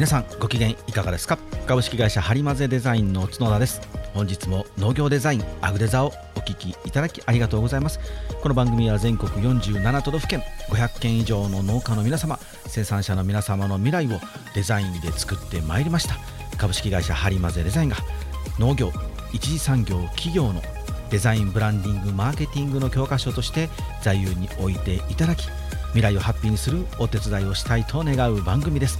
[0.00, 1.36] 皆さんご機嫌いかがですか？
[1.66, 3.82] 株式会社ハリマゼデザインの角田です。
[4.14, 8.00] 本日も農業デザインアグデザをお聞きいただきありがとうございます。
[8.42, 14.18] この番組は全国47都道府県500件以上の農家の皆様生産者の皆様の未来を
[14.54, 16.14] デザインで作ってまいりました。
[16.56, 17.96] 株式会社ハリマゼデザインが
[18.58, 18.92] 農業
[19.34, 20.62] 一次産業企業の
[21.10, 23.68] デザインブランディングマーケティングの教科書として
[24.00, 25.46] 座右に置いていただき
[25.88, 28.98] 未来をハッピーにするお手伝いをしたいと願う番組です。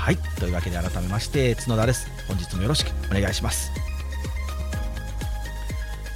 [0.00, 0.16] はい。
[0.38, 2.08] というわけで改めまして角田です。
[2.26, 3.70] 本日もよろしくお願いします。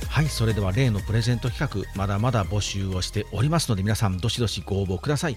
[0.09, 0.27] はい。
[0.27, 5.37] それでは例のプレゼント企画まだまだ募集をしておりますので皆さんどしどしご応募ください。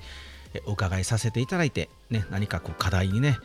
[0.65, 3.37] お伺いさせていただいて、ね、何かこう課題にね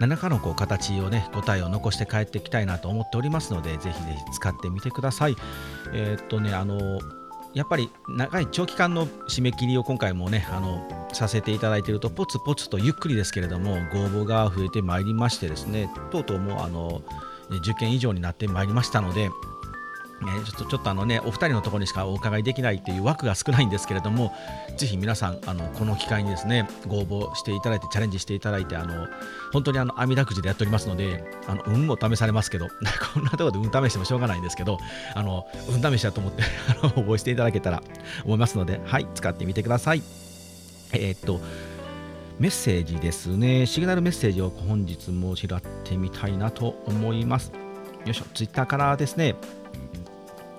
[0.00, 5.36] 何らかのこう形をね答えを残して帰っていきたいなと思っておりますのでぜひぜひ使ってみてください。
[5.92, 6.98] えー、っとねあの
[7.54, 17.02] やっぱり長い長期間の締め切りを今回もねあのさせていただいているとポツポツとゆっくりですけれどもご応募が増えてまいりましてですねとうとうもうあの
[17.50, 19.30] 10件以上になってまいりましたので
[20.20, 24.34] ちょっとちょっとあのねお二人のところにしかお伺いできないっていう枠が少ないんですけれども
[24.76, 29.06] ぜひ皆さんあのこの機会にですねご応募していただいてチャレンジしていただいてあの
[29.52, 32.68] 本当にあの網だくじでやっておりますのであの運も試されますけど
[33.14, 34.78] こんなところで運試してもしょうがないんですけど
[35.14, 36.42] あの運試しだと思って
[36.82, 37.82] 応募していただけたら
[38.24, 40.02] 思いますのではい使ってみてください。
[40.92, 41.40] えー、っと
[42.38, 43.66] メッセージですね。
[43.66, 47.50] シグナルメッセージを本日も拾ってみたいなと思います。
[48.04, 48.24] よいしょ。
[48.32, 49.34] ツイッターからですね。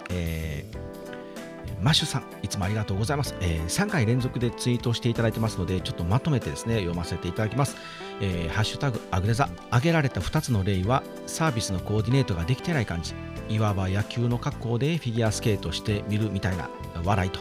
[0.10, 7.78] えー、マッシュさん、いつもありがとうございます、えー、3回連続でツイートしていただいてますので、ちょっとまとめてですね、読ませていただきます。
[8.22, 13.14] えー、ハッシュタグアグレザ、挙げられた2つの例は、サービスのコーディネートができてない感じ、
[13.50, 16.70] いわば野球の格好でフィギュアスケートしてみるみたいな
[17.04, 17.40] 笑いと。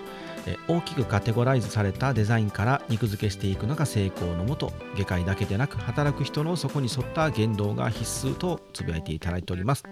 [0.67, 9.85] 大きくカテゴライズされたデザインから肉付けしていくのが成功のもと下界だけでなく働く人のそこに沿った言動が必須とつぶやいていただいております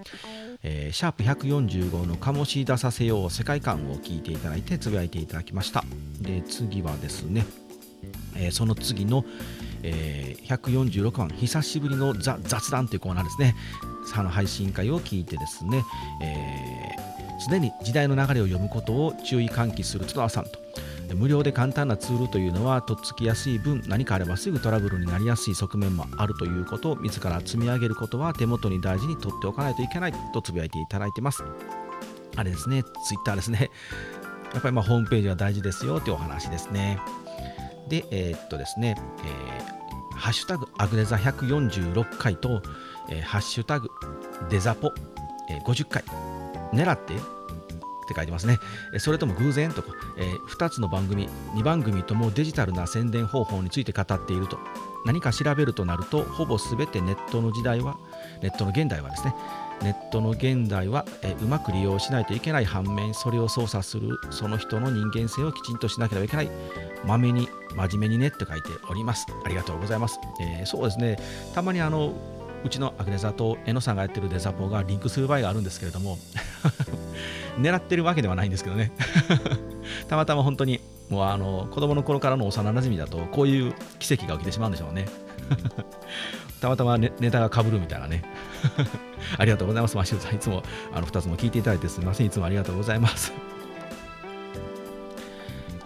[0.68, 5.84] えー、シャープ145の醸し出させよう世界観を聞いていただいてつぶやいていただきました。
[6.20, 7.46] で次はですね、
[8.34, 9.24] えー、その次の、
[9.84, 13.54] えー、146番久しぶりのザ雑談というコーナーですね。
[14.12, 15.84] その配信会を聞いてですね
[16.22, 17.06] え
[17.38, 20.65] すで、に時代の流れを読むことを注意喚起する角田さんと
[21.08, 31.44] で無料で簡単なツールというのはとっつきやすい分何かあればすぐトラブルになりやすい側面もあるということを自ら積み上げることは手元に大事に取っておかないといけないとつぶやいていただいてます。
[32.36, 33.70] あれですねツイッターですね。
[34.52, 36.98] やっぱりまホームページは大事ですよというお話ですね。
[37.88, 42.62] でえー、っとですね、えー、ハッシュタグアグレザ146回と、
[43.10, 43.90] えー、ハッシュタグ
[44.50, 44.92] デザポ、
[45.48, 46.04] え、50回。
[46.72, 47.14] 狙って
[48.06, 48.58] って書いてますね。
[48.98, 54.58] それとも偶然とか、えー、2つの番組、2番組ともデジタルな宣伝方法について語っていると。
[55.04, 57.96] 何か調べるとなると、ほぼ全てネットの時代は、
[58.42, 59.34] ネットの現代はですね、
[59.82, 66.50] ネットの現代は、え、うまく利用しないといけない反面、それを操作するその人の人間性をきちんとしなければいけない。
[67.04, 69.26] まめに、真面目にねって書いております。
[69.44, 70.18] ありがとうございます。
[70.40, 71.18] えー、そうですね、
[71.54, 72.14] たまにあの、
[72.64, 76.18] うちのアグネザとエノさんがやってるデザポがリンクする場合があるんですけれども
[77.58, 78.92] 狙ってるわけではないんですけどね。
[80.08, 85.06] たまたま本当にもうあの子供の頃からの幼なじみだとこういう奇跡が起きてしまうんでしょうね。
[86.60, 88.22] たまたまネタがかぶるみたいなね。
[89.38, 89.96] ありがとうございます。
[89.96, 90.62] マシューさんいつも
[90.92, 92.26] あの2つも聞いていただいてすみません。
[92.26, 93.32] いつもありがとうございます。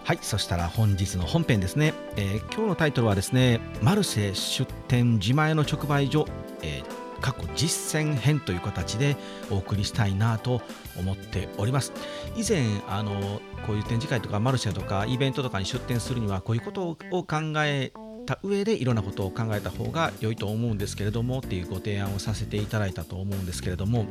[0.03, 6.25] はい、そしたら本日の本編ですね、えー、今日のタイトルはですね、マルシェ出店自前の直売所、
[6.63, 9.15] えー過去実践編という形で
[9.49, 10.61] お送りしたいなと
[10.97, 11.93] 思っております。
[12.35, 17.93] 以前あのこういう展示会とかマルシェとかイベントとかに出展するにはこういうことを考え
[18.25, 24.05] た上でいろんなことを考えた方が良いと思うんですけれどもっていうご提案をさせていただいたと思うんですけれども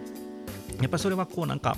[0.81, 1.77] やっぱりそれはこうなんか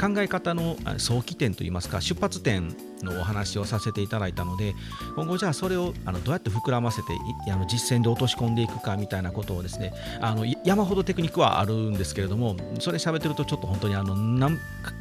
[0.00, 4.74] 考え方の早期点といいますか出発点のお話をさせていただいたので
[5.16, 7.08] 今後じゃあそれをあのどうやって膨らませて
[7.50, 14.16] あの実践で落とし込んでいくかみたいなことをですねあの山ほどテクニックはあるんですけれどもそれ喋ってるとちょっと本当にあの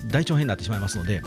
[0.07, 1.21] 大長編になってしまいますので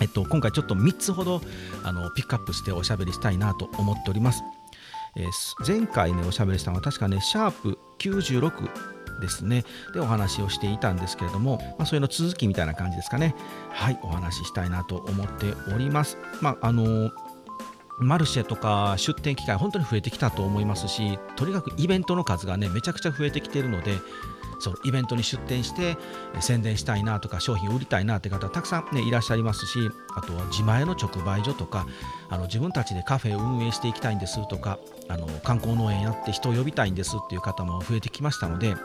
[0.00, 1.40] えっと、今回ちょっと3つほど
[1.84, 4.42] あのピックアップしておしゃべりしたいなと思っております。
[5.14, 5.30] えー、
[5.66, 8.68] 前回ねおしゃべりしたのは確かねシャープ96
[9.20, 9.64] ですね。
[9.94, 13.34] でお話をしていたんですけれども、まあ、それの続きみたいな感じですかね。
[13.70, 16.18] はいお話ししたいなと思っております。
[16.40, 17.10] まああの
[17.98, 23.98] マルシェとか出店機会本当に増えてきたと思いますしとにかくイベントの数がねめちゃくちゃ増えてきているので
[24.62, 25.96] そのイベントに出店して
[26.40, 31.86] 宣伝したいなとか商品を売りたいなって方たくさん、ね、いらっしゃいますしあとは自前の直売所とか
[32.30, 34.78] あの自分たちでカフェを運営していきたいんですとか
[35.08, 38.76] あの観光農園やって人を呼びたいんですっていう方も増えてきましたので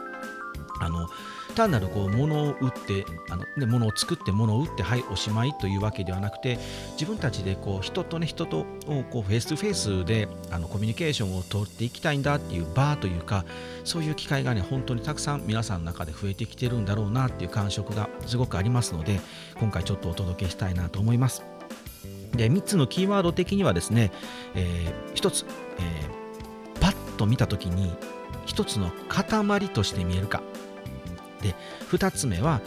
[0.80, 1.08] あの
[1.54, 6.58] 単なるこう物を売ってあの、ね、物を作って物を売ってはいおしまいというわけではなくて
[6.92, 8.64] 自分たちでこう人とね人と
[9.10, 13.44] こうフェイス2フェイスであのコミュニケーションを取っていきたいんだっていうバーというか
[13.84, 19.20] そういう機会がね本当にたくさん皆さんの中で増えてきてるんだろうなっていう感触がすごくありますので
[19.58, 21.42] 今回ちょっとお届けしたいなと思います。
[22.32, 24.12] で3つのキーワード的にはですね、
[24.54, 25.46] えー、1つ、
[25.78, 27.92] えー、パッと見た時に
[28.48, 30.42] 1つの塊として見えるか。
[31.42, 31.54] で
[31.90, 32.60] 2つ目は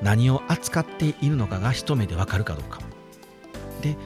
[0.00, 2.80] 何を扱っているのかが一目でわかるかどうか。
[3.82, 3.96] で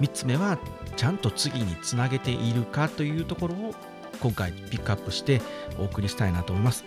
[0.00, 0.58] 3つ目は
[0.96, 3.74] ちゃんと次につなげているかというところを
[4.20, 5.42] 今回ピックアップして
[5.78, 6.84] お送りしたいなと思います。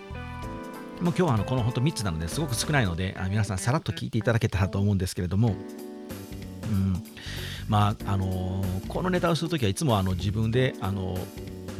[1.01, 5.55] もう今日はあのこの本当3つなのですごく少ないので皆さんさらっと聞いていただけたらと思うんですけれども。
[6.63, 7.03] うん。
[7.67, 11.17] まああの、このネタをするときはいつもあの自分であの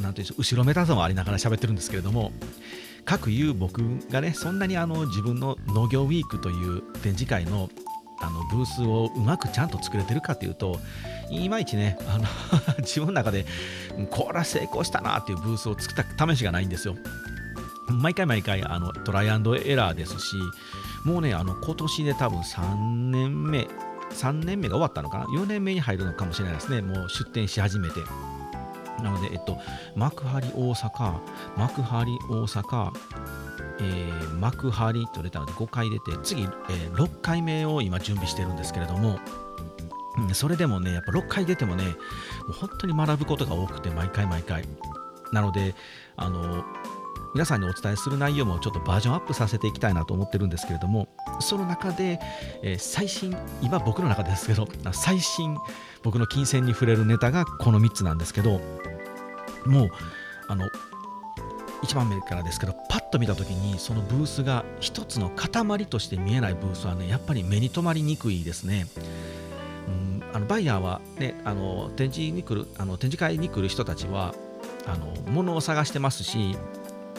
[0.00, 2.32] なんていうんでう後ろめたさもありながら喋ってるんですけれども
[3.04, 7.68] 各言う僕がねそんなにあの自分の農業ウィークという展示会の
[8.20, 10.78] あのブースをうまくちゃんと作れてるかというと
[11.30, 12.24] いまいちねあの
[12.78, 13.44] 自分の中で
[14.10, 16.96] これは成功したなっていうブースを作った試しがないんですよ。
[17.88, 20.36] 毎回毎回あのトライアンドエラーですし
[21.04, 23.68] もうねあの今年で多分3年目
[24.14, 26.80] 3年目が終わったのかな？4年目に入るのかもしれないですね。
[26.80, 28.00] もう出店し始めて。
[29.02, 29.58] なので、えっと、
[29.96, 31.20] 幕張大阪、
[31.56, 32.92] 幕張大阪、
[33.80, 39.18] えー、幕張と出たので5回出て、次、えー、6回目を今準備してるんですけれども、
[40.32, 41.90] それでもね、やっぱ6回出てもね、も
[42.50, 44.64] う本当に学ぶことが多くて、毎回毎回。
[45.32, 45.74] なので、
[46.16, 46.64] あの、
[47.34, 51.08] 皆さんにお伝えする内容もちょっとバージョンアップさせていきたいなと思ってるんですけれども、
[51.40, 52.20] その中で、
[52.62, 55.58] えー、最新、今僕の中ですけど、最新、
[56.04, 58.60] 僕の金銭に触れるネタがこの3つなんですけど、
[59.66, 59.90] もう
[60.48, 60.68] あの
[61.82, 68.86] 1番目からですけどパッと見た時にそのブースが一つの塊として見えないブースはねやっぱり目に留まりにくいですね。
[69.86, 74.34] うん、あのバイヤーは、ね、あの展示に来るあの展示会に来る人たちは
[74.86, 76.56] あの物を探してますし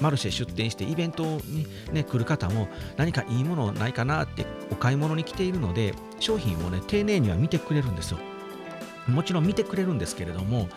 [0.02, 8.20] マルシェ出店してイベントに、ね、来る方も何かいいものないかなってお買い物に来ているので商品をね丁寧には見てくれるんですよ。
[9.08, 10.68] もちろん見てくれるんですけれども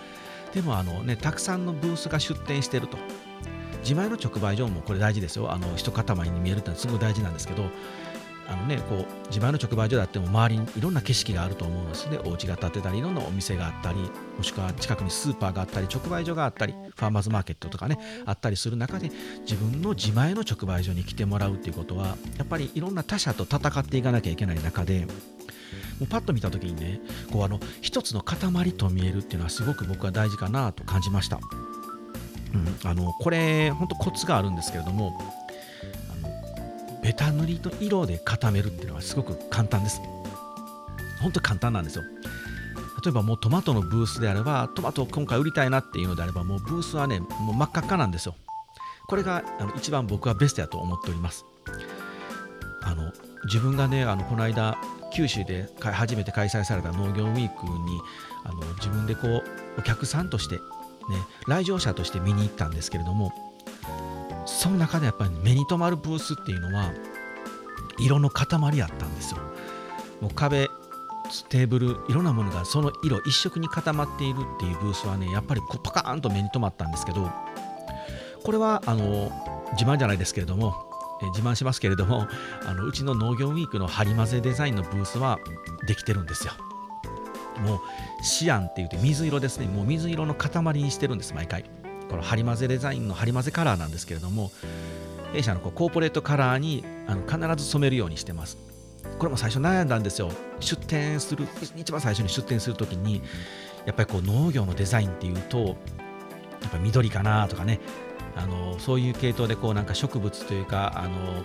[0.52, 2.98] でもあの、ね、たくさんのブースが出店してると。
[3.82, 5.52] 自前の直売所もこれ大事ですよ。
[5.52, 7.64] あの一塊に見えるってのはすごい大事なんですけど
[8.48, 12.18] あのね、こう自前の直売所だっても周りにいろんな景色があると思うんですね。
[12.24, 13.98] お家が建てたり、いろんなお店があったり、
[14.36, 19.10] もしくは近くにスーパーがあったり、直売所があったり、ファーマーズマーケットとかね、あったりする中で、
[19.42, 25.06] 自分の自前の直売所に来てもらうっていうことは、やっぱりいろんな他社と戦っていかなきゃいけない中で、
[25.98, 27.00] もうパッと見た時にね
[27.32, 31.38] こうあの一つの塊と見えるっていうのはすごく僕は大事かなと感じました、
[32.54, 35.18] うん、あのこれ本当コツがあるんですけれども
[37.08, 40.02] ベタ塗りと色で固めるっていうのはすごく簡単です。
[41.22, 42.04] 本当簡単なんですよ。
[43.02, 48.34] 例えばもうトマトのブースであればトマトを今回売りたいなっていうのであればもうブースはねもう真っ赤っかなんですよ。
[49.06, 51.46] これがあの一番僕はベストやと思っております。
[52.82, 53.10] あの
[53.46, 54.76] 自分がねあのこの間
[55.14, 58.02] 九州で初めて開催された農業ウィークに
[58.44, 59.44] あの自分でこう
[59.78, 60.60] お客さんとして、ね、
[61.46, 63.32] 来場者として見に行ったんですけれども
[64.48, 66.90] その中でやっぱり目に留まるブースっていうのは
[68.00, 69.38] 色の塊やったんですよ。
[70.20, 70.68] もう壁
[71.48, 77.30] テーブルいろんなものがその色一色に固まっているっていうブースはねやっぱりこうパカーンと目に留まったんですけど
[78.42, 79.30] これはあの
[79.72, 80.74] 自慢じゃないですけれども
[81.34, 82.26] 自慢しますけれども
[82.64, 85.38] あのうちの農業ウィークの張り混ぜデザインのブースは
[85.86, 86.52] できてるんですよ。
[87.60, 87.80] もう
[88.22, 89.66] シアンって言って水色ですね。
[89.66, 91.64] もう水色の塊にしてるんです毎回。
[92.08, 94.50] この張り混ぜデザインの張り混ぜカラーなんですけれども
[95.32, 98.56] 弊社のこうコーポレートカラーにあの必ず染めるようにしてます。
[99.18, 100.30] これも最初悩んだんですよ。
[100.60, 103.22] 出店する一番最初に出店するときに
[103.86, 105.58] やっぱりこう農業のデザインっていうと
[106.60, 107.80] やっぱ緑かなとかね。
[108.36, 111.42] あのそういう系統でこうなんか植物というかあの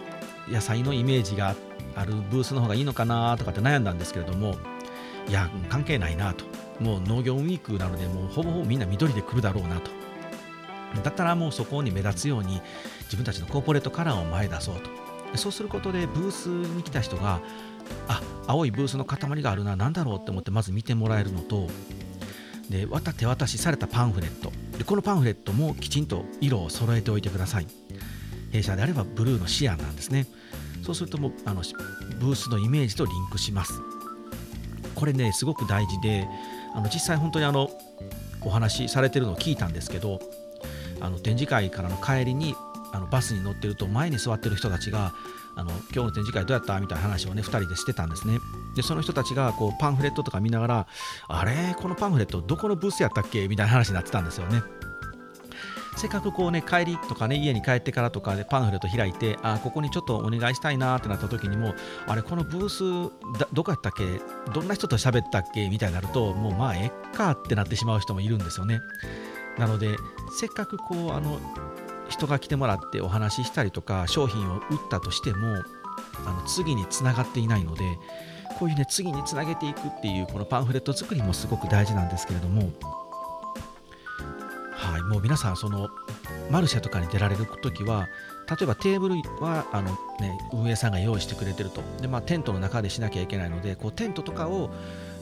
[0.47, 1.55] 野菜のイメージが
[1.95, 4.57] あるブースの方がいいのかなとかって悩んだんですけれども
[5.27, 6.45] いや関係ないなと。
[6.79, 9.89] もう農業ウィークなのでもうほぼほぼみんな緑で来るだろうなと。
[11.03, 12.61] だったらもうそこに目立つように
[13.05, 15.02] 自分たちのコーポレートカラーを前出そうと。
[15.35, 17.41] そうすることでブースに来た人が
[18.07, 21.67] あ青いブースの塊があるな何だろうって思ってまず見てもらえるのと
[22.69, 22.87] で
[23.17, 24.51] 手渡しされたパンフレット。
[24.77, 27.67] でこのパンフレットもきちんと色を揃えておいてください。
[28.51, 30.27] 弊社であればブルーのシアンなんですね。
[30.81, 31.61] そうするともうあの
[32.19, 33.73] ブースのイメージとリンクします。
[34.95, 36.27] これねすごく大事で
[36.73, 37.69] あの実際本当にあの
[38.41, 40.19] お話しされてるのを聞いたんですけど
[41.01, 42.55] あの展示会からの帰りに
[42.93, 45.13] あのバスに乗ってると前に座ってる人たちが
[45.55, 48.39] あの今日の展示会どうやったみたいな話をね2人でしてたんですね。
[48.75, 50.87] でその人たちがこうパンフレットとか見ながら
[51.27, 51.75] あれ？
[51.77, 53.47] このパンフレットどこのブースやったっけ？
[53.47, 54.63] みたいな話になってたんですよね。
[55.95, 61.75] せっかくこうね帰りとかね家に帰ってからとかでパンフレット開いてあここにちょっとお願いしたいなってなった時にも
[62.07, 62.83] あれこのブース
[63.53, 64.21] どこやったっけ？
[64.51, 65.69] どんな人と喋ったっけ？
[65.69, 68.81] みたいになるともうまあえっかってなってしまう人もいるんですよね。
[69.59, 69.95] なので
[70.35, 71.39] せっかくこうあの
[72.09, 75.63] 人が来てもらってお話ししたりとか商品を売ったとしても
[76.25, 77.83] あの次につながっていないので
[78.59, 82.71] こういうね次につなげていくっていうこのパンフレット作りもすごく大事なんですけれども
[84.71, 85.89] はいもう皆さんその
[86.51, 88.07] マルシェとかに出られる時は
[88.49, 91.81] 例えばテーブルはあの、ね、運営さんが用意してくれてると。
[92.01, 94.69] で、まあ、テントの中でしなきゃいけないのでこうテントとかを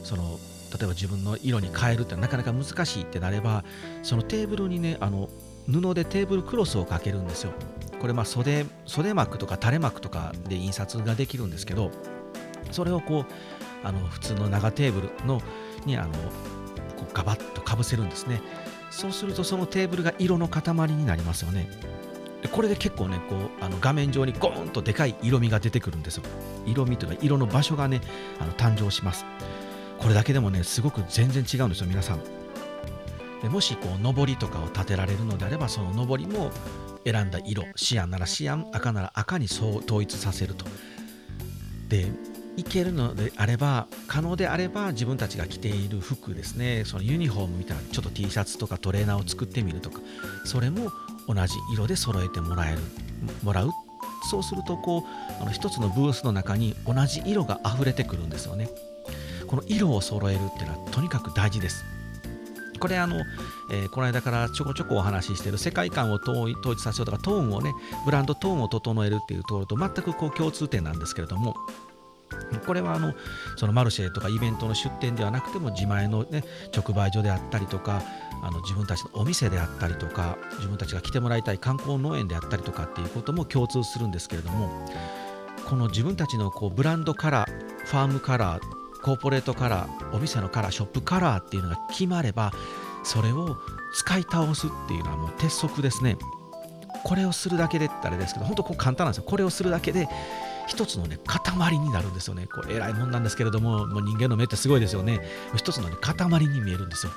[0.02, 0.38] その
[0.72, 3.62] 例えば自分の色に変えるってなかなか難しいってなれば
[4.02, 5.28] そのテーブルにねあの
[5.66, 7.52] 布でテーブルクロスをかけるんですよ。
[8.00, 11.92] これまあ袖袖膜とか垂れ膜とかで印刷ができるんですけど
[12.72, 15.40] それをこうあの普通の長テーブルの
[15.86, 18.42] にあのこうガバッとかぶせるんですね。
[18.90, 21.68] そうするとそのテーブルが色の塊になりますよね。
[22.42, 26.24] でこれで結構ねこうあの画面上にゴーンとでかい色味が出てくるんですよ。
[26.66, 28.00] 色味というか色の場所がね
[28.40, 29.24] あの誕生します。
[29.98, 32.41] これだけでもねすごく全然違うんですよ皆さん。
[33.42, 36.50] でもしこう上りとかを立てられるのであればその上りも
[37.04, 40.64] 選んだ色シアンならシアン赤なら赤にそう統一させると。
[41.88, 42.06] で
[42.54, 46.84] いけるのであれば可能であれば自分たちが着ている服ですね。
[46.84, 50.00] そのユニフォームみたいなちょっと T シャツとかトレーナーを作ってみるとか。
[50.44, 50.92] それも
[51.26, 52.78] 同じ色で揃えてもらえる
[53.42, 53.70] もらう。
[54.30, 55.04] そうするとこ
[55.38, 58.68] うあの一つのブースの中に同じ色が溢れてくるんですよね。
[59.48, 61.84] この色を揃えるっていうのはとにかく大事です。
[62.82, 63.24] これあの、
[63.70, 67.72] えー、この間からちょこちょこお話ししている世界観を統一させようとかトーンをね
[68.04, 71.54] ブランドトーンを整えるっていうところと全くこう共通点なんですけれども
[72.66, 73.14] これはあの
[73.56, 76.42] そのマルシェとかイベントの出店ではなくても自前の、ね、
[76.76, 78.02] 直売所であったりとか
[78.42, 84.88] あの自分たちのお店であったりとか自分たちが来てもらいたい観光農園であったりとかっていうことも共通するんですけれども
[85.68, 92.52] この自分たちのこうブランドカラーファームカラーコーポレートカラーお店のカラーショップカラーっていうのが決まれば
[93.04, 93.56] それを
[93.94, 96.16] 使い倒すっていうのはもう鉄則ですね。
[97.04, 99.24] これをするだけでってあれですけど本当こう簡単なんですよ。
[99.24, 100.08] これをするだけで
[100.68, 102.46] 一つのね塊になるんですよね。
[102.46, 105.20] こう偉いもんなんですけれどももう人間の目ってすごいですよね。
[105.56, 107.12] 一つの、ね、塊に見えるんですよ。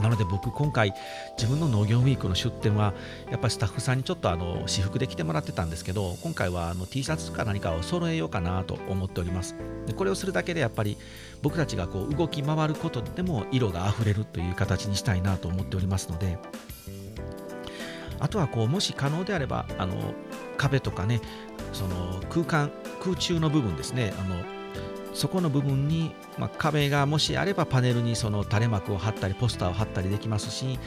[0.00, 0.94] なので僕今回
[1.36, 2.94] 自分の農業ウィークの出店は
[3.30, 9.54] やっぱりスタッフさんにちょっとあの私服で来てもらってたんですけど今回はあの T シャツとか何かを揃えようかなと思っております。
[9.86, 10.96] でこれをするだけでやっぱり
[11.42, 16.38] 僕たちがこう動き回ることでも色があふれるという形にしたいなと思っておりますので
[18.20, 20.14] あとはこうもし可能であればあの
[20.56, 21.20] 壁とかね
[21.72, 22.70] その空間
[23.02, 24.61] 空中の部分ですねあの
[25.14, 30.78] そこの部分に、まあ、壁がもしあればパネルにその垂れ幕を貼ったりポスターを貼ったりできますし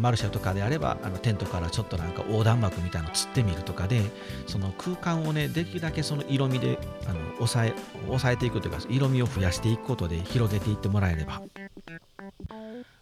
[0.00, 4.02] マルシェとかであればあのテントからちょっとなんか横断幕みたいなのをつってみるとかで
[4.46, 7.74] その空間をねできるだけその色味であの抑え
[8.06, 11.42] 抑えていくというか色味を増やしていくことで広げていってもらえれば。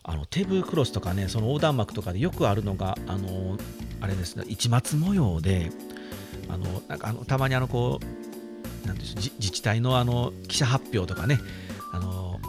[0.02, 3.58] あのテーブルクロスとかねその横断幕とかでよくあるのがあの
[4.00, 5.70] あれですね市松模様で
[6.48, 8.19] あのなんかあのたまにあのこう
[8.86, 11.40] なんでしょう自治体のあの記者発表とかね
[11.92, 12.40] あの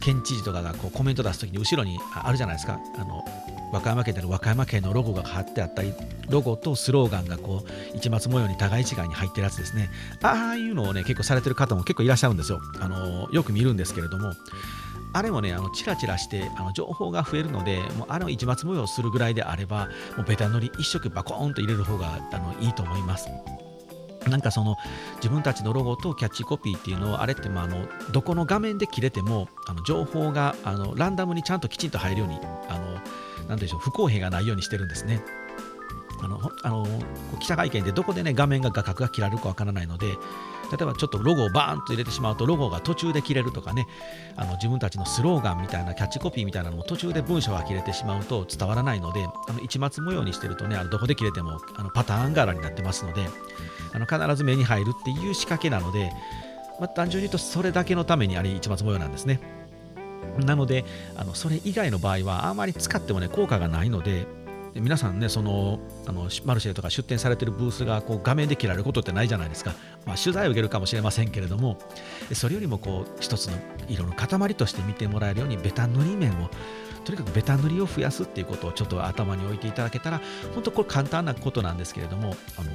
[0.00, 2.78] 県知事とかがこうコメント出すときに後ろにあるじゃないですか。
[2.98, 3.24] あの
[3.72, 5.92] 和歌山県での和歌山県のロゴが貼ってあったり
[6.28, 9.90] ロゴとスローガンがこう市松模様に互い違いに入ってるやつですね。
[10.22, 12.60] ああいうのをね結構されてる方も結構いらっしゃるんですよ。
[12.80, 14.32] あのよく見るんですけれども。
[15.16, 23.28] あれもね、あのチラチラしてあの情報が増えるので、もうあれを一抹模様するぐらいであれば、もうベタ塗り一色バコーンと入れる方があのいいと思います。
[24.28, 24.76] なんかその
[25.16, 32.38] 自分たちのロゴとキャッチコピーっていうのをあれってまああのどこの画面で切れてもあの情報があのランダムにちゃんときちんと入るように
[32.68, 35.22] あのなんでしょう不公平がないようにしてるんですね。
[36.22, 36.86] あのあの
[37.38, 40.06] 記者会見でどこでね画面が画角が切られるかわからないので
[40.76, 43.86] 例えばちょっとロゴをバーンと入れてしまうとロゴが途中で切れるとかね。
[44.36, 53.26] あの自分たちのスローガンみたいなキャッチコピーみたいなのも途中で文章が切れてしまうと伝わらないのであの一末模様にしてるとねあのどこで切れてもあのパターン柄になってますので
[53.92, 56.12] あの必ず目に入るっていう仕掛けなので、
[56.80, 59.40] まあ、単純に言うとそれだけのためにあれ一末模様なんですね。
[60.38, 60.84] なので
[61.16, 64.26] あのそれ以外の場合はあまり使ってもね効果がないので
[64.74, 69.72] で皆さんねそのあのマルシェとか出店されてるブースがこう画面で切られることってないじゃないですか、
[70.04, 71.78] まあ、取材を受けるかもしれませんけれども
[72.32, 73.56] それよりもこう一つの
[73.88, 76.50] 色の塊として見てもらえるようにベタ塗り面を
[77.04, 80.20] とにかくベタ塗りを増やすっていうことをちょっと頭に置いていただけたら
[80.54, 82.70] 本当これ簡単なことなんですけれどもあの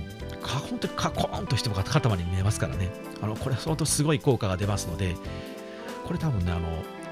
[0.69, 2.91] 本当にカコーンとしても塊に見えますからね。
[3.21, 5.15] あのこれ本当すごい効果が出ますので
[6.05, 6.69] これ多分ねあの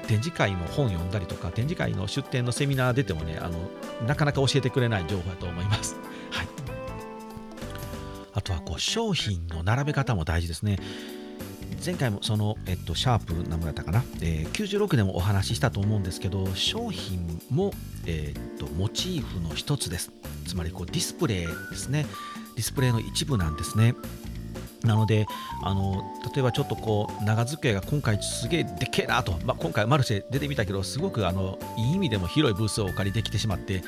[0.08, 3.58] 展示会の本読んだりとか展示会の出展のセミナー出てもねあの
[4.06, 5.96] なかなか教えてくれない情報だと思います。
[6.32, 6.48] はい、
[8.32, 10.78] あとはこう商品の並べ方も大事ですね。
[11.84, 17.72] 前回もその、えっと、シャープ何もやったかな、えー、96でもお話ししたと思うんですけど商品も、
[18.04, 20.10] えー、っとモチーフの一つです。
[20.46, 22.06] つまりこうディスプレイですね。
[22.56, 23.94] ディスプレイの一部なんですね。
[24.84, 25.26] なので
[25.62, 26.04] あの
[26.34, 33.84] 例えばちょっとこう長机が今回すげえでっけえなと、まあ、今回マルシェ出てみたけどすごくあのいい意味でも広いブースをお借りできてしまってちょ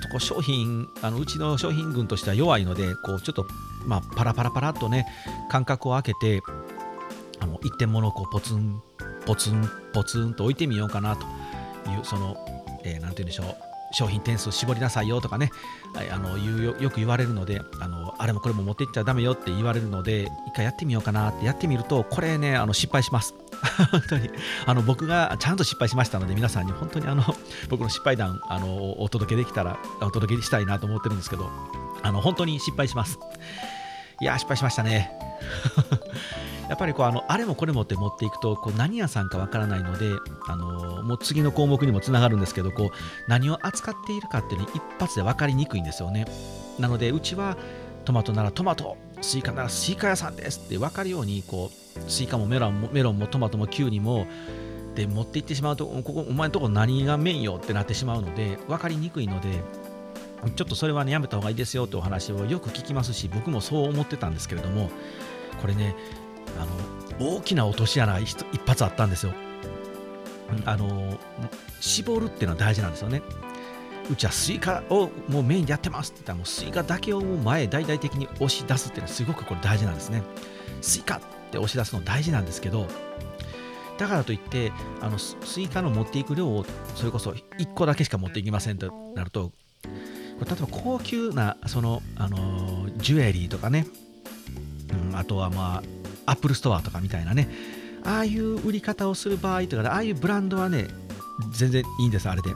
[0.00, 3.46] っとこう商品あのうちの商品群としては弱いのでこうちょっと
[3.86, 5.06] まあパラパラパラっとね
[5.48, 6.42] 間隔を空けて
[7.38, 8.82] あの一点物をこうポツン
[9.26, 11.26] ポツンポツンと置いてみようかなと
[11.90, 12.36] いうその、
[12.84, 13.73] えー、て言うんでしょう。
[13.94, 15.50] 商品点数絞りなさいよとかね、
[15.94, 23.34] はい、あのよよく言われるのであのあれもこれも持っていっちゃだめよって言われるので一回やってみようかなってやってみるとこれねあの失敗します。
[23.90, 24.30] 本当に。
[24.66, 27.22] あの僕がちゃんと失敗しましたので皆さんに本当にあの
[27.70, 31.50] 僕の失敗談あのお届けできたらお届けしたいなと思ってるんですけど
[32.02, 33.18] あの本当に失敗します。
[34.20, 35.10] いや失敗しましたね。
[36.68, 40.10] やっぱりこうあのあれもこれもって持っていくとこう何屋さんかわからないので、
[40.46, 42.90] あのもう次の項目にもつながるんですけどこう
[43.28, 46.26] 何を扱っているかっていうの一発で分かりにくいんですよね。
[46.78, 47.56] なのでうちは
[48.04, 54.26] トマトならトマトスイカならスイカ屋さんですって分かるようにこうスイカもメロンもメロンもトマトもキュウリも
[54.94, 59.62] で持っていってしまうとここお前のとこ何がメインよってなってしまうので分かりにくいので
[60.56, 64.90] ちょっとそれはねやめた方がいいですよってお話をよく聞きますし僕もそう思ってたんですけれども
[65.60, 65.96] これね
[66.58, 66.66] あ
[67.20, 68.36] の大きな落とし穴一
[68.66, 69.32] 発あったんですよ。
[70.66, 71.18] あの
[71.80, 73.22] 絞るっていうのは大事なんですよね。
[74.10, 80.22] うちはスイカをもうメインでやってますって言ったらもうスイカだけをもう前大々的に押し出すっていうのはすごくこれ大事なんですね。
[80.82, 82.86] スイカって押し出すの大事なんですけど
[83.98, 89.52] だからといってあのスイカの持っていく量をそれこそ1個だけしか持っていきませんとなると
[89.84, 89.90] 例
[90.52, 93.86] えば高級なその、あのジュエリーとかね、
[95.10, 95.82] うん、あとはまあ
[96.26, 97.48] アップルストアとかみたいなね。
[98.04, 100.88] ああいう売り方をする場合とかああいうブランドはね
[101.52, 102.50] 全然いいんですあれで。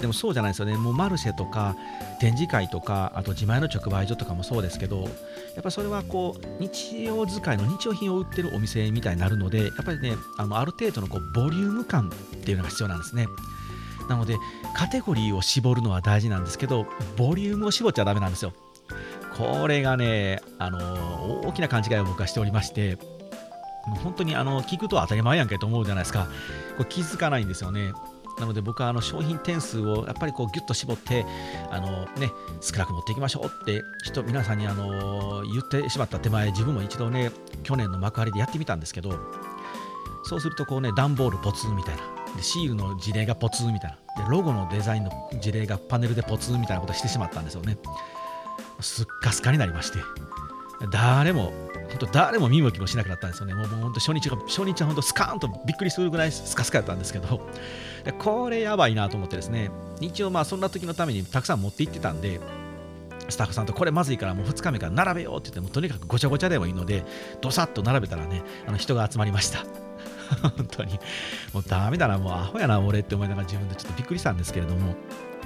[0.00, 0.76] でもそうじゃないですよね。
[0.76, 1.76] もうマルシェとか
[2.18, 13.28] 展示会とかあと自前の直売所とかもそうですけどやっぱそれはこう日用使いの日用品を売ってるお店みたいになるのでやっぱりねあのある程度のこうボリューム感っていうのが必要なんですね。
[14.08, 14.36] なので
[14.74, 18.52] カテゴリーを絞るのは大事なんですけどボリュームを絞っちゃダメなんですよ。
[19.36, 22.98] これがね、あの大きな勘違いを僕はしておりまして、
[24.02, 26.28] 本当にあの聞くと当たり前やんけと思うじゃないですか。
[26.76, 27.92] これ気づかないんですよね。
[28.38, 31.26] なので僕はあの商品点数をやっぱりこうギュッと絞って
[31.70, 37.30] あの、ね、少なく持っていきましょうって人皆さんにあの言ってしまった手前自分も一度ね
[37.62, 39.18] 去年の幕張でやってみたんですけど
[40.24, 42.02] そうするとこうね段ボールポツンみたいな
[42.36, 47.76] でシールの事例がポツンみたいなでロゴのデザインの事例がパネルでポツンみたいなことしてしまったんですよね。
[48.82, 49.98] すっかすかになりまして、
[50.90, 51.52] 誰も、
[51.90, 53.54] 本当誰も見向きもしなくなったんですよね。
[53.54, 57.48] もう本当初日が、初日は本当スカーンとびっくりするぐらいスカスカやったんですけど。
[58.04, 62.40] で、これやばいなと思ってですね、一応まあそんな時のためにたくさん持って行ってたんで、
[63.28, 67.04] スタッフさんとこれまずいからもう2日目から並べようって言ってもとにかくごちゃごちゃでもいいので
[67.40, 69.64] どさっと並べたらねあの人が集まりました。
[70.56, 70.98] 本当に。
[71.52, 74.94] もうダメだなもうアホやな俺って思いながら自分でちょっとびっくりしたんですけれども。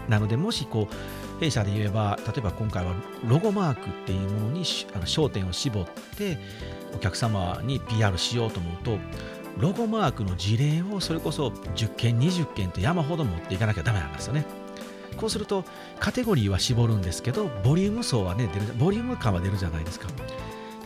[0.09, 4.63] なのでもしこう弊社で言えば例えば今回はロゴマークっていうものに
[4.95, 5.85] あの焦点を絞っ
[6.17, 6.39] て
[6.95, 8.99] お客様に PR しようと思うと
[9.59, 14.45] ロゴマークの事例をそれこそ10件20件と山ほど持っていかなきゃダメなんですよね。
[15.17, 15.65] こうすると
[15.99, 20.09] カテゴリーは絞るんですけどボリューム層はね出るボリューム感は出るじゃないですか。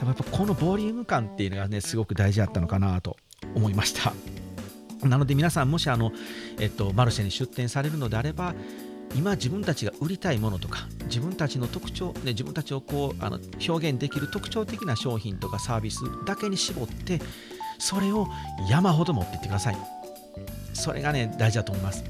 [0.00, 3.16] やっぱこのボリューム感っていうのがねすごく大事だったのかなと
[3.54, 4.14] 思いました。
[5.06, 6.12] なので皆さんもしあの、
[6.58, 8.54] えっと、マルシェに出店されるのであれば
[9.14, 17.20] 今自分たちが売りたいものとか自分たちの特徴、ね、自分たちをこうあの表現できる特徴的な商品とかサービスだけに絞って
[17.78, 18.28] それを
[18.68, 19.76] 山ほど持っていってください。
[20.74, 22.04] それがね大事だと思います。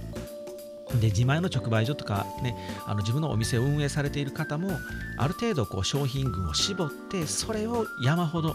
[1.00, 4.70] で自前の直売所とか、ね、あの自分のお店を運営されている方も
[5.18, 8.54] ある程度こう商品群を絞ってそれを山ほど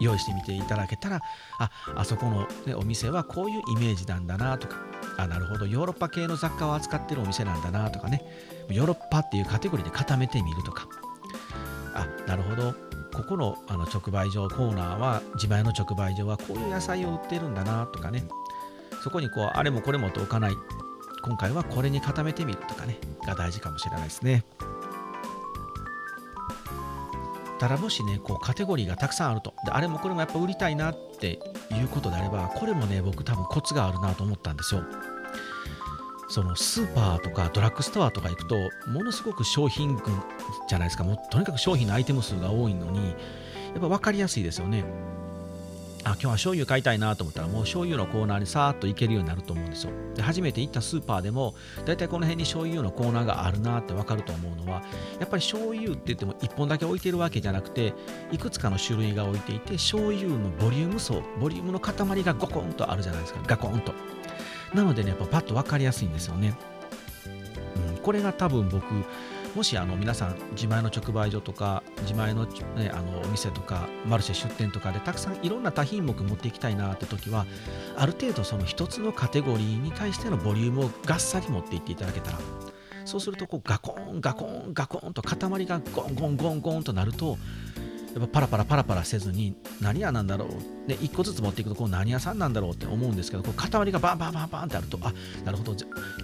[0.00, 1.20] 用意してみていただけたら
[1.58, 4.76] ああそこの、ね、お店はこういうイメージなんだなとか
[5.16, 5.66] あなるほど。
[5.66, 8.22] ヨーロッパ系の雑貨を扱ってるお店なんだなとかね。
[8.68, 10.88] ヨーロッパっていうカテゴリーで固めてみるとか。
[11.94, 12.74] あなるほど。
[13.12, 18.24] ここのあの直売所コーナーは自前の直売所はこういう野菜を売ってるんだなとかね。
[19.02, 20.54] そこにこうあれもこれもと置かない。
[21.22, 22.98] 今回はこれに固めてみるとかね。
[23.26, 24.44] が大事かもしれないですね。
[27.58, 29.54] たらもしねこうカテゴリーがたくさんあると。
[29.64, 31.38] であれもこれもやっぱ売りたいなって
[31.72, 34.84] いうことであればこれもね僕多分コツがあるなと思ったんですよ。
[36.28, 38.56] そのスーパーとかドラッグストアとか行くと
[38.88, 40.22] ものすごく商品群
[40.68, 41.04] じゃないですか。
[41.04, 43.14] もうとにかく商品のアイテム数が多いのにや
[43.78, 44.84] っぱ分かりやすいですよね。
[46.04, 49.92] あ今日は醤油買いたいなと思ったらもう醤油のコーナーにさーっと行けるようになると思うんですよ。
[50.14, 51.54] で初めて行ったスーパーでも
[51.86, 54.82] 大体この辺に醤油のコーナーがあるなって分かると思うのは
[55.18, 57.94] やっぱり醤油って言っても1本だけ置いてるわけじゃなくて
[58.30, 63.40] いくつかの種類が置いていて醤油のボリューム層ボリュームの塊がゴコンとあるじゃないですか。
[63.46, 63.92] ガコンと。
[64.74, 66.52] なのでねやっぱパッと分かりやすいんですよね、
[67.94, 68.84] うん、これが多分僕
[69.54, 77.46] もしあの皆さん自前の直売所とか自前の,、ね、あのお店とかマルシェ出店とかでたくさんいろんな多品目持っていきたいなって時は
[77.96, 82.38] ある程度その一つのカテゴリーに対してのボリュームをがっさり持っていっていただけたら
[83.04, 87.38] そうするとこうガコンガコンガコンと塊がゴンゴンゴンゴンとなると
[88.14, 95.12] やっぱパラパラパラパラせずに何屋なんだろう1個ずつ持っていくとこう何屋さんなんだろうって思うんですけどこう塊がバンバンバンバンってあるとあ
[95.44, 95.74] なるほど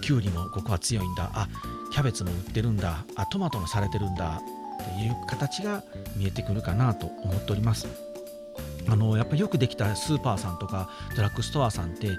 [0.01, 1.47] きゅうりもここは強いんだあ
[1.91, 3.05] キャベツも売ってるんだ。
[3.15, 4.41] あトマトもされてるんだ。
[4.81, 5.83] っていう形が
[6.15, 7.87] 見えてくるかなと思っております。
[8.87, 12.09] あのやっぱりよくできたスーパーさんとかドラッグストアさんって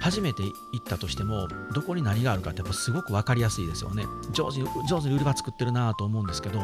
[0.00, 4.04] 初めて行ったとしてもどこに何があるかってやっぱすごく分かりやすいですよね。
[4.32, 6.60] 上手に上手に売り場作ってるなと思うんですけど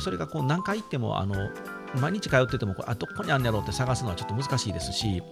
[0.00, 1.34] それがこう何回行ってもあの
[2.00, 5.22] 毎日通っててもあどこにあんやろうって探すのはちょっと難しいですし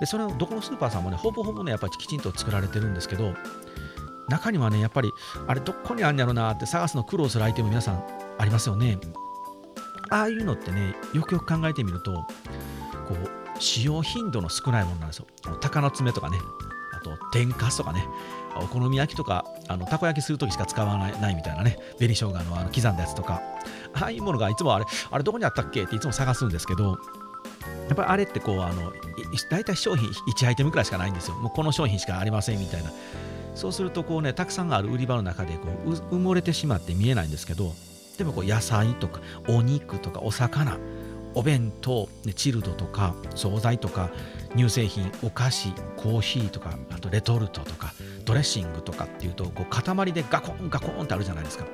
[0.00, 3.34] でそれをどこのスーパーさんもねほぼほぼねやっぱりきちんと作られてるんですけど
[4.28, 5.12] 中にはねやっぱり
[5.46, 8.04] あれどこにあんやろなって探すの苦労するアイテム皆さん
[8.38, 8.98] ありますよね。
[10.10, 15.26] ああいうのってねよくよく考えてみるとこう使用頻度の少ないものなんですよ。
[15.60, 16.38] 鷹の爪とかね。
[16.94, 18.06] あと天かすとかね。
[18.56, 21.78] お好み焼きとかあのたこ焼きするときしか使わないないみたいなね。
[21.98, 23.40] 紅生姜のあの刻んだやつとか。
[23.94, 25.84] ああいうものがいつもあれあれどこにあったっけ？
[25.84, 26.98] っていつも探すんですけど
[27.88, 28.92] やっぱりあれってこうあの
[29.50, 31.36] 大体商品1アイテムくらいしかないんですよ。
[31.36, 32.90] もうこの商品しかありませんみたいな。
[33.58, 37.74] そうするとこうねたくさんある売り場の中でこう埋もれてしまって見えないんですけど
[38.16, 40.78] でもこう野菜とかお肉とかお魚
[41.34, 44.10] お弁当、チルドとか惣菜とか
[44.56, 47.92] 乳製品お菓子コーヒーとかあとレトルトとか
[48.24, 51.66] ドレッシングとかっていうとこう塊でガコンガコンってあるじゃないですか。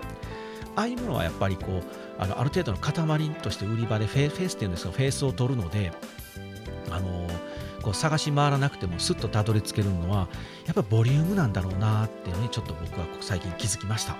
[0.76, 1.82] ああいうものはやっぱりこう
[2.18, 5.92] あのある程度の塊として売り場でフェフェースっていうんですがフェースを取るので
[6.90, 7.26] あの
[7.84, 10.28] こう探し回らなくてもスッとたどり着けるのは
[10.66, 14.16] やっぱボリュームなんだろうなっていうのにちょっと僕は最近気づきました。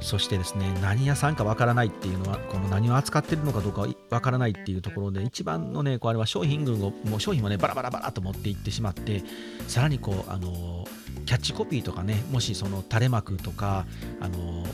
[0.00, 9.22] そしてですね、何屋さんかわからないっていうのは、この何を扱ってるのかどうかわからないっていうところで、一番のね、こうあれは商品群を、もう商品をね、バラバラバラと持っていってしまって、
[9.66, 10.84] さらにこう、あの
[11.24, 13.86] キャッチコピーとかね、もしその垂れ幕とか、
[14.20, 14.66] あの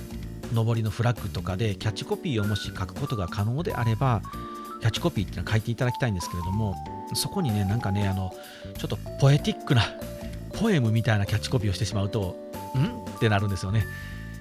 [0.52, 4.22] 上りのフラッグとかでキャッチコピーをもし書くことが可能であれば、
[4.80, 6.74] キャッチコピーっていうのは書いていただきたいんですけれども、
[7.14, 8.32] そこにね、なんかね、あの、
[8.78, 9.82] ちょっとポエティックな、
[10.58, 12.36] ポエムみたいなキャッチコピーをしてしまうと、
[12.76, 13.10] ん？
[13.16, 13.84] ってなるんですよね。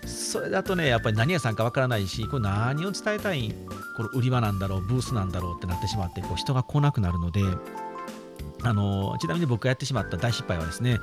[0.06, 3.54] それだとね、やっぱり何屋さんかわからないし、これ何を伝えたい、
[3.98, 7.42] これ売り場なんだろう、ブースなんだろうってなってしまって、こう人が来なくなるので、
[8.62, 11.00] あのちなみに僕がやってしまった大失敗はですね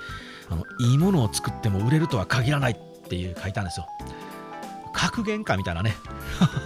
[0.51, 3.87] あの、いいものを作っても売れるとは限らないっていう書いたんですよ。
[4.97, 5.97] 格言かみたいなね。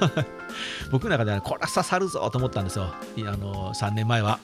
[0.92, 2.84] 僕の中では、これは刺さるぞと思ったんですよ。
[2.84, 4.38] あの3年前は。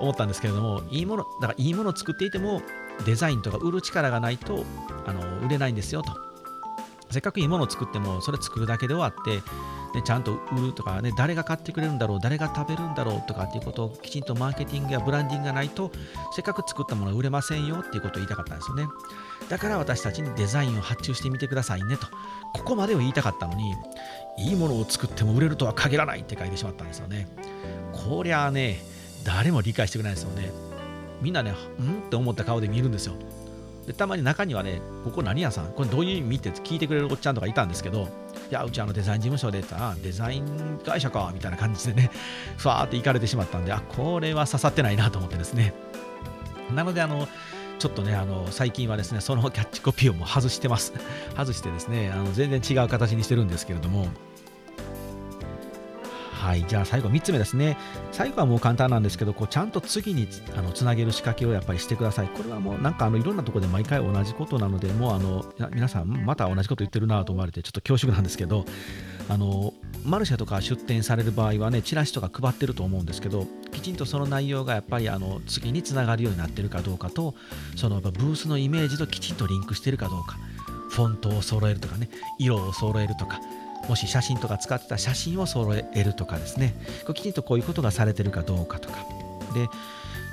[0.00, 2.62] 思ったんですけれども、いいもの、だからいいものを作っていても、
[3.06, 4.64] デザインとか売る力がないと
[5.06, 6.16] あの売れないんですよと。
[7.10, 9.42] せっかくいいものを作ってもそれ作るだけで終わって、
[9.94, 15.90] ね、ちゃんと売るとか、ね、誰が買ってくれるんだろう誰が食べるんだろうとかっていうことをきちんとマーケティングやブランディングがないと
[16.34, 18.86] せっかく作ったものが売れませんよっていうことを言いたかったんですよね。
[19.48, 22.06] だから私たちにデザインを発注してみてくださいねと
[22.54, 23.74] ここまでを言いたかったのに
[24.38, 27.28] いいものを作っても売れるとは限らないって書いてしまったんですよね。
[27.92, 28.82] こりゃあね
[29.24, 30.50] 誰も理解してくれないですよね。
[31.20, 33.14] みんなねうんって思った顔で見るんですよ。
[33.86, 35.72] でたまに中にはね、ここ何屋さん？
[35.72, 38.06] これどういう意味って聞いてくれるおっちゃんとかいたんですけど、い
[38.50, 42.10] や、うちあのデザイン事務所でってあデザイン会社かみたいな感じでね、
[42.56, 45.74] ふわーって行かれてしまったんで、あ、これは刺さってないなと思ってですね。
[46.72, 47.26] なので、あの、
[47.78, 50.92] ちょっとね、あの最近はですね、そのキャッチコピーをもう外してます。
[51.36, 54.06] 外してですね、あの全然違う形にしてるんですけれども、
[56.42, 57.76] はいじゃあ最後3つ目ですね。
[58.10, 62.26] 最後はもう簡単なんですけどこうちゃんと次につあのつなげる仕掛けをやっぱりしてください。
[62.26, 68.64] これはもうなんかあのいろんなところで毎回同じことなのでもうあの皆さんまた同じこと言ってるなと思われてちょっと恐縮なんですけど
[69.28, 69.72] あの
[70.04, 77.36] マルシェとか出店される場合はねチラシとか配ってると思うんですけどきちんとその内容がやっぱりあの次につながるようになってるかどうかと
[77.76, 80.38] そのブースのイメージときちんとリンクしてるかどうか
[80.90, 83.40] フォントを揃えるとかね色を揃えるとか
[83.88, 86.74] もし写真とか使ってた写真を揃えるとかですね。
[87.14, 89.04] きちんとこういうことがされてるかどうかとか。
[89.54, 89.68] で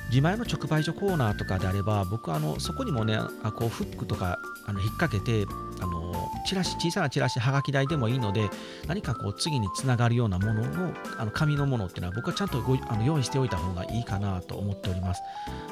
[0.09, 5.45] 自前の直売所コーナーとかであれば僕はあのそこにもねあこうフックとかあの引っ掛けて
[5.81, 8.49] あのチラシ小さなチラシはがき台でもいいので
[8.87, 15.21] 何かこう次につながるようなもののあの紙のものっていうのは僕はちゃんとごあの用意しておいた方がいいかなと思っております。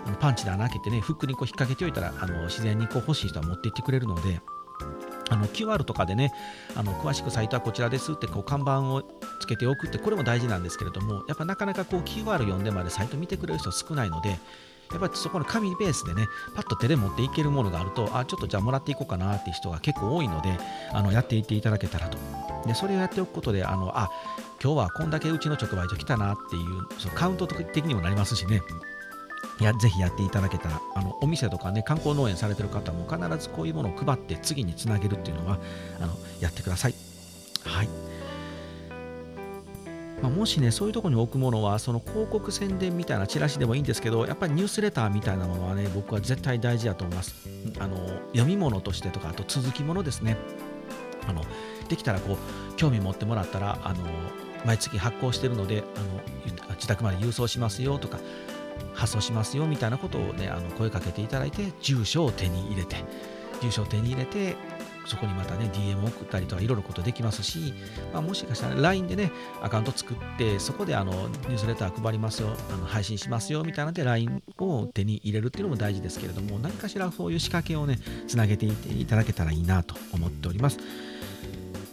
[0.05, 4.39] あのパンチで穴開けてねフックにこう引っ掛けておいたらあの自然にこう欲しい人は持っていってくれるので。
[5.29, 6.31] あの QR とかでね
[6.75, 9.03] あの詳しくサイトはこちらですってこう看板を
[9.39, 14.29] つけておくってこれも大事なんですけれどもやっぱなかなかこう QR 読んでまでサイト見てくれる人少ないので
[14.91, 20.57] やっぱりそこの紙ベースでねパッと手で持っていけるものがあるとあちょっとじゃあもらっていこうかなっていう人が結構多いので
[20.93, 22.17] あのやっていっていただけたらと。
[22.65, 24.09] でそれをやっておくことであのあ
[24.61, 28.61] 今日はこんだけうちの直売所来たなっていうそのカウント的にもなりますしね。
[29.63, 35.59] やぜひやっていただけたらあのお店とかね観光農園されてる方も必ずこういうものを配って次につなげるっていうのは
[35.99, 36.93] あのやってください。
[37.63, 37.89] はい。
[40.21, 47.35] まあ、もしねそういうところに置くものはその広告宣伝みたいなチラシでもいいんですけどやっぱりニュースレターみたいなものはね僕は絶対大事だと思います。
[47.79, 47.97] あの
[48.31, 50.37] 読み物としてとかあと続きものですね。
[51.27, 51.43] あの
[51.89, 54.03] できたらこう興味持ってもらったらあの
[54.65, 58.19] 毎月発行してるのであの自宅まで郵送しますよとか
[58.97, 62.97] 発送しますよみたいなことをねあの声かけていただいて住所を手に入れて
[63.61, 64.55] 住所を手に入れて
[65.05, 67.73] そこにまたね DM を送ったりとかいろいろことできますし、
[68.11, 69.31] まあ、もしかしたら LINE でね
[69.61, 80.77] アカウント作ってそこであのニュースレター配りますよあの配信しますよみたいなので LINE を手に入れるっていうのも大事ですけれども何かしらそういう仕掛けをねつなげていっていただけたらいいなと思っております。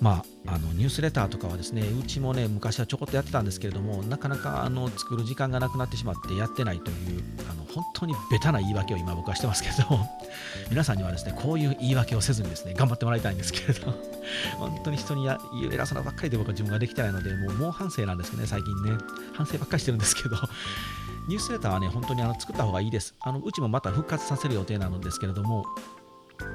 [0.04, 9.98] まああのニュースレターとかはですねうちもね昔はちょこっとやってたんですけれどもなかなかあの作る時間がなくなってしまってやってないというあの本当にベタな言い訳を今僕はしてますけど
[10.68, 13.94] 皆さんにはですねこういう言い訳をせずにですね頑張ってもらいたいんですけれど
[14.60, 18.98] 本当に人に偉そうなばっかりで僕は自分ができてないのでもう猛反省なんですけどね最近ね。
[19.32, 20.36] 反省ばっかりしてるんですけど
[21.28, 23.14] ニュースレターはね本当にあの作った方がいいです。
[23.20, 25.64] あのうちもまた復活させる予定なのですけれども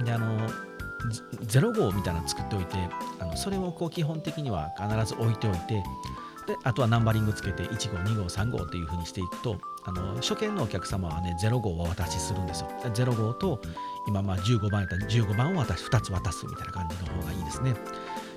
[0.06, 0.48] であの
[1.44, 2.78] 0号みたいなの作っておいて
[3.20, 5.84] あのそれをこう基本的には必ず置いておいて
[6.48, 12.70] であとはナンバリングつけて1号2号3号というふうにしていくとあの初見のお客様はね0号をお渡しするんですよ。
[12.84, 13.62] 0号と
[14.08, 17.76] 今まあ15番やったら15番を渡し2つ渡すみたいな感じの方がいいですね。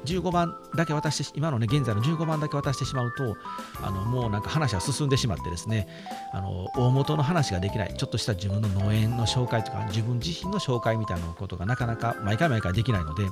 [0.05, 3.37] 15番だけ渡して今のね現在の15番だけ渡してしまうと
[3.83, 5.89] あのもうなんか話は進んでしまってですね
[6.33, 13.25] あの大元の話ができないちょっとした自分の農園の紹介とか自分自身の紹介みたいなことがなかなか毎回毎回できないので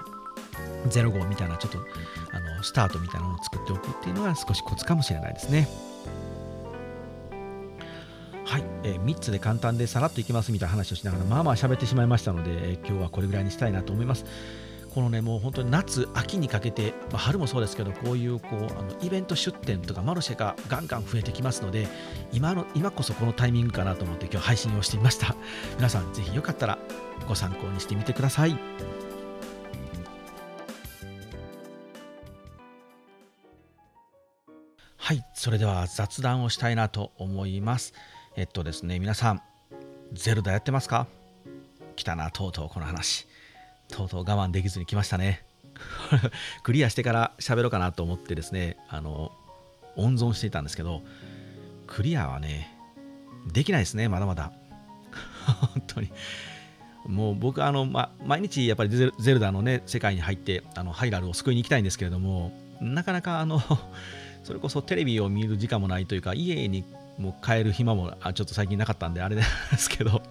[0.88, 1.78] 0号みたいなちょっと
[2.33, 5.68] あのスタートみたいなのを作っておくっていうのが少しコツかもしれないですね。
[8.50, 14.24] はい、えー、3つで簡単でさらっといきますみたいな話をしながらまあまあ喋ってしまいましたので、えー、今日はこれぐらいにしたいなと思います。
[14.94, 21.87] このねもう本当に夏秋にかけて、まあ、春もそうですけどこういうこうあのイベント出店とかマルシェがガンガン増えてきますので
[22.33, 25.35] 今の今こそこのタイミングかなと思って今日配信をしてみました。
[25.76, 26.79] 皆さんぜひよかったら
[27.29, 28.59] ご参考にしてみてください。
[34.96, 37.94] はいそれでは雑談をしたいなと思います。
[38.37, 39.42] えっとですね皆さん
[40.12, 41.07] ゼルダやってますか？
[41.94, 43.30] 来たなとうとうこの話。
[43.90, 45.44] とうとう我慢できずに来ましたね。
[46.62, 49.33] クリアしてから喋ろうかなと思ってですねあの
[49.96, 51.03] 温存していたんですけど
[51.87, 52.76] クリアはね
[53.53, 54.53] できないですねまだまだ。
[55.74, 56.11] 本当に。
[57.07, 63.61] もう僕あの、ま、毎日やっぱりゼルダのね世界に入ってあのハイラルを救いに行きたいんですけれどもなかなかあの
[64.44, 66.85] それこそテレビを見る時間もないというか家に
[67.18, 70.22] もう帰る暇もちょっと最近なかったんであれなんですけど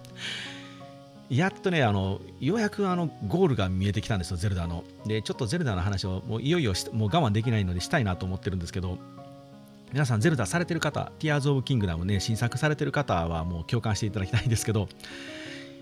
[1.30, 4.82] やっとね、あのようやくあのゴールが見えてきたんですよ、ゼルダの。
[5.06, 8.98] で、ちょっとゼルダの話をもういよいよもう我慢できないのでしたいなと思ってるんですけど、
[9.92, 14.88] 皆さん、ゼルダされてる方、ティアーズ・オブ・キングダムね、新作されてる方はもう共感していただきたいんですけど、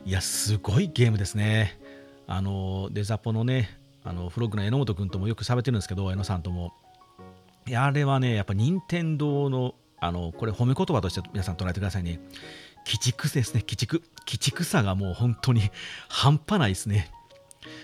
[0.04, 1.78] いや、すごいゲームですね。
[2.26, 6.72] あの、デザポのね、あのフロッグの榎本君ともよく喋ってるんですけど、榎野さんとも。
[7.66, 12.20] いや、あれはね、やっぱ任天堂の、あの、これ褒め言葉として皆さん捉えてくださいね。
[12.88, 14.02] 鬼畜ですね、鬼畜。
[14.26, 15.70] 鬼畜さがもう本当に
[16.08, 17.10] 半端ないですね。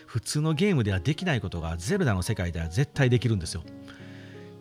[0.07, 3.63] 普通のゲームではできないことがゼルダの世界では絶対できるんですよ。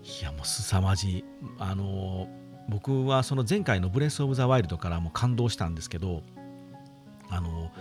[0.04, 1.24] いやもう凄まじい
[1.60, 2.28] あの
[2.68, 6.24] 僕はその前回のブレス・オブ・ザ・ワイルドからも感動したんですけど
[7.30, 7.72] あの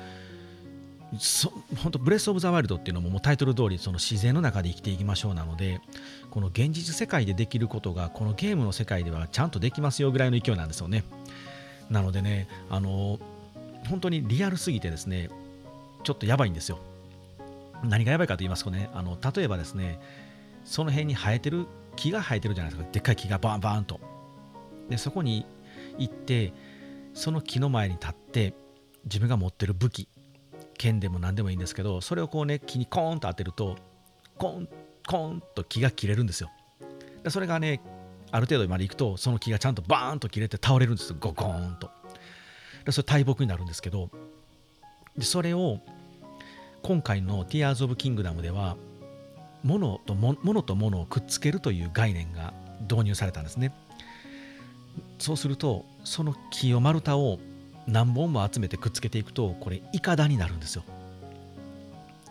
[1.82, 5.80] 本当ブレス・オブ・ザ・ワイルドっていうのももうタイトル通りその自然の中で生きていきましょうなので
[6.30, 11.04] この現実世界でできることがこのゲームの世界ではちゃんとできますよぐらいの勢いなんですよね
[11.90, 13.18] なのでねあの
[13.88, 15.28] 本当にリアルすぎてですね
[16.04, 16.78] ちょっとやばいんですよ。
[17.84, 20.00] 何がやばいかと言いますとねあの例えばですね
[20.64, 21.66] その辺に生えてる
[21.96, 22.90] 木が生えてるじゃないですか。
[22.92, 24.00] でっかい木がバンバンと。
[24.88, 25.44] でそこに
[25.98, 26.52] 行って
[27.14, 28.54] その木の前に立って
[29.04, 30.08] 自分が持ってる武器
[30.78, 33.76] 剣でも何でもいいんですけどそれをこうね木にコーンと当てると
[34.38, 34.68] コーン
[35.06, 36.50] コーンと木が切れるんですよ。
[37.22, 37.80] でそれがね
[38.32, 41.16] ある程度まで行くとその木がちゃんとバーンと切れて倒れるんですよ。
[41.20, 41.90] ゴコーンと。
[42.84, 44.10] でそれ大木になるんですけど
[45.16, 45.78] でそれを
[46.82, 48.76] 今回の Tears of Kingdom では
[49.62, 52.52] 物と物と物をくっつけるという概念が
[52.90, 53.72] 導入されたんですね。
[55.18, 57.38] そうするとその木を丸太を
[57.86, 60.84] 何本も集めてくっつけていくとこれイカダになるんですよ。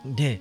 [0.04, 0.40] で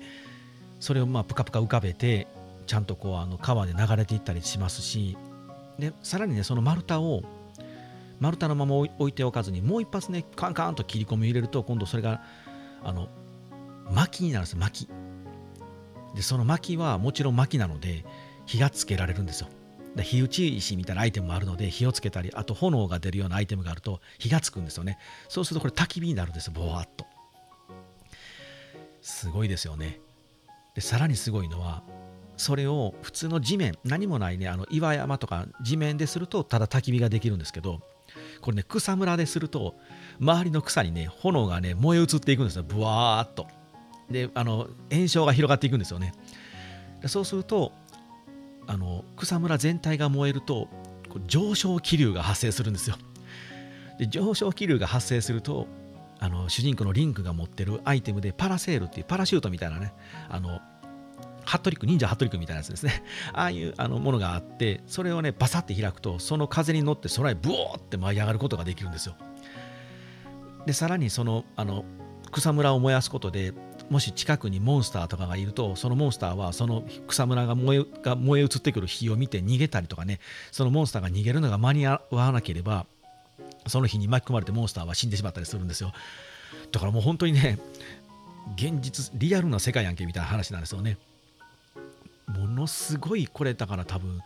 [0.80, 2.28] それをまあプカプカ浮かべて
[2.68, 5.18] ちゃんとこうあの川で流れていったりしますし
[5.80, 7.24] でさらにねその丸太を
[8.20, 12.22] 丸太のまま置いておかずにもう一発ねカンカンと切り込み入れると今度それが
[12.84, 13.10] あの
[13.90, 14.88] 薪になるんです薪。
[16.16, 18.06] でその薪はもちろん薪なので
[18.46, 19.48] 火がつけられるんですよ。
[19.96, 24.98] で火打ち石みたいなアイテムもあるので火をつけたりあと炎が出るようなアイテムがあると火がつくんですよね。
[25.30, 27.06] そうするとこれ焚き火になるんですよボワッと。
[29.02, 30.00] すごいですよね。
[30.76, 31.84] でさらにすごいのは
[32.42, 37.82] それを普通の地面何もないねあの岩山とか地面でするとただ焚き火ができるんですけど
[38.42, 39.76] これね草むらですると
[40.20, 42.64] 周りの草にね炎がね燃え移っていくんですよ。
[42.64, 43.48] ブワーっと。
[44.10, 46.14] であの炎症が広がっていくんですよね。
[47.06, 47.72] そうすると
[48.68, 50.68] あの草むら全体が燃えると
[51.28, 52.98] 上昇気流が発生するんですよ。
[54.00, 55.68] で上昇気流が発生すると
[56.20, 59.94] あの主人公のリンクが持ってるアイテムでパラセールっていうパラシュートみたいなね
[60.28, 60.60] あの
[61.46, 63.04] ハットリック忍者ハットリックみたいなやつですね。
[63.34, 69.16] ああいうあのものがあってそれをねバサッて開くとその風に乗って空へブオーって舞い上がることができるんですよ。
[70.66, 71.86] でさらにそのあの
[72.32, 73.54] 草むらを燃やすことで
[73.90, 80.20] もし近くにモンスターとかがいるとそのモンスターはその草むらが燃えが燃え移ってくる火を見て逃げたりとかね
[80.52, 82.86] そのモンスターが逃げるのが間に合わなければ
[83.68, 85.92] その火に巻き込まれてモンスターは死んでしまったりするんですよ。
[86.72, 87.60] だからもう本当にね
[88.56, 90.98] 現実リアルな世界やんけみたいな話なんですよね。
[92.38, 94.22] ものすごいこれだから多分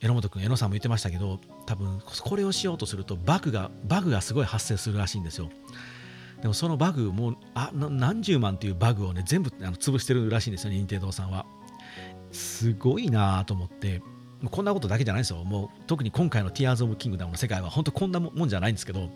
[0.00, 5.50] 榎本君榎さんも言ってましたけど多分これをしようとするとバグがバグがすごい発生するらしいんですよ。
[6.40, 11.46] でもそのバグもあ何十万っていうバグをね全部あの潰してるらしいんですよ任天堂さんは。
[12.32, 14.02] すごいなと思って。
[14.50, 15.44] こんなことだけじゃないんですよ。
[15.44, 19.08] もう特に今回の Tears of King の世界は本当こんなもんじゃないんですけど。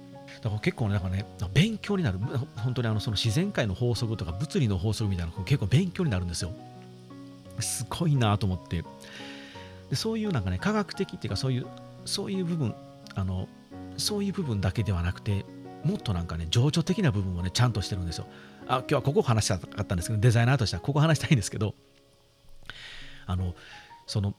[0.42, 2.20] だから結構なんかね勉強になる。
[2.56, 6.52] 本当にあのその自然界の法則とか物理の法則みたいなの結構勉強になるんですよ。
[7.60, 8.84] すごいなと思って。
[9.90, 11.66] でそういうなんかね科学的っていうかそういう
[12.04, 12.74] そういう部分
[13.14, 13.48] あの
[13.96, 15.44] そういう部分だけではなくて
[15.84, 18.26] もっとなんかね情緒的な部分もねちゃんとしてるんですよ。
[18.68, 21.74] あ今日はここを話したかったんですけどデザイナーとしてはここ話したいんですけど
[23.26, 23.54] あの
[24.06, 24.34] その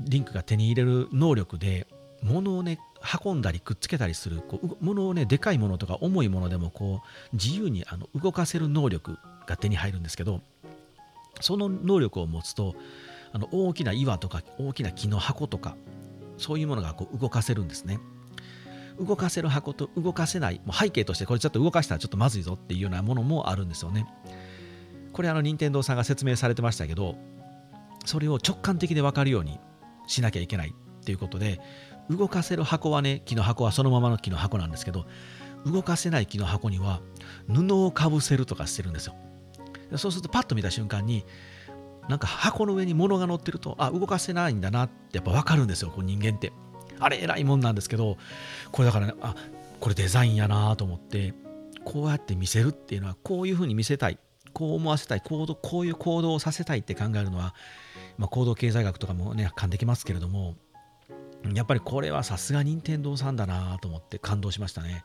[0.00, 1.86] リンクが手に入れる能力で
[2.22, 2.78] 物をね
[3.24, 10.40] 運んだりくっつけたりするこう物をねでかいものとか重いものでもこう自由にあの動かせる能力が手に入るんですけど
[11.40, 12.74] その能力を持つと
[13.32, 15.76] あの大きな岩とか大きな木の箱とか
[16.38, 17.98] そういうものがこう動かせるんですね。
[18.98, 24.06] 動かせる箱と動かせないもう背景としてこれちょっと動かしたらちょっとまずいぞっていうようなものもあるんですよね。
[25.12, 27.16] これあの任天堂さんが説明されてましたけど
[28.04, 29.58] それを直感的で分かるように
[30.06, 31.60] しなきゃいけないっていうことで
[32.10, 35.06] 動かせる箱はね木の箱はそのままの木の箱なんですけど
[35.64, 37.00] 動かせない木の箱には
[37.48, 39.14] 布をかぶせるとかしてるんですよ。
[39.96, 41.24] そうするとパッと見た瞬間に
[42.08, 46.52] なんか箱の上に物が乗ってるとあ動かせないんだなってやっぱ分かるんですよこう人間って。
[46.98, 48.16] あれ偉いもんなんですけど
[48.72, 49.34] これだからねあ
[49.80, 51.34] これデザインやなと思って
[51.84, 54.18] こうやって見せるっていうのはこういうふうに見せたい
[54.52, 57.54] こう思わせたい行動こういう行動をさせたいって考えるのは、
[58.16, 60.54] まあ、行動経済学とかもね噛んできますけれども
[61.52, 65.04] やっぱりこれはさすが任天堂さんだなと思って感動しましたね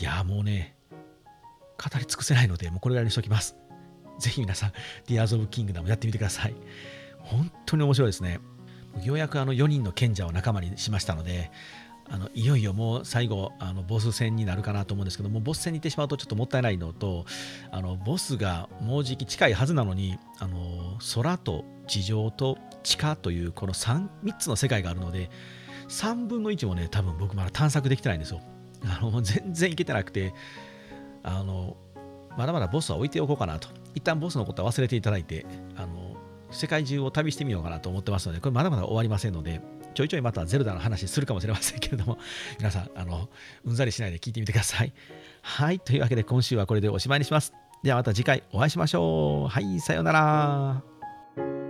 [0.00, 0.74] いやもうね
[1.80, 3.56] 語り尽くせないのでもうこれぐらいにしときます。
[4.18, 4.72] ぜひ皆さん
[5.06, 6.54] Tears of Kingdom やってみてください。
[7.18, 8.40] 本当に面白いですね。
[9.02, 11.50] ようやくあの4人の賢者を仲間にしましたので
[12.08, 17.24] あのいよいよもう最後あのボス戦になるかなと思うんですけどもボス戦に行ってしまうとちょっともったいないのと
[17.70, 25.30] あのボスがもうじき近いはずなのにあの空と地上と地下というこの 3, 3つの世界があるので
[25.88, 28.40] 3分の1もね多分僕まだ探索できてないんですよ。
[28.82, 30.32] あの全然いけてなくて
[31.22, 31.76] あの
[32.36, 33.68] まだまだボスは置いておこうかなと。
[33.94, 35.46] 一旦ボスのことは忘れていただいて
[35.76, 36.16] あの
[36.50, 39.60] 世界中を旅してみようかなと思ってますのでこれまだまだ終わりませんので
[39.94, 42.18] ちょいちょいまたゼルダの話するかもしれませんけれども
[42.58, 43.28] 皆さんあの
[43.64, 44.92] うんざりしないで聞いてみてください。
[45.42, 47.52] はいというわけで今週はこれでおしまいにします。
[47.82, 49.48] ではまた次回お会いしましょう。
[49.48, 51.69] はいさようなら。